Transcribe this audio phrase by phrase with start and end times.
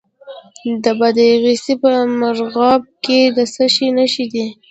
[0.83, 4.45] د بادغیس په مرغاب کې د څه شي نښې دي؟